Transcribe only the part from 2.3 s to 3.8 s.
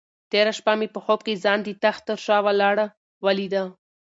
ولاړه ولیده.